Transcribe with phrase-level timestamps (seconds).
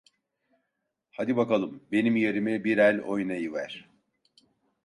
[1.11, 3.89] Hadi bakalım, benim yerime bir el oynayıver.